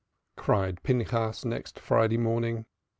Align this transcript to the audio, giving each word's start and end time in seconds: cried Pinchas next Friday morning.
cried 0.35 0.81
Pinchas 0.81 1.45
next 1.45 1.77
Friday 1.79 2.17
morning. 2.17 2.65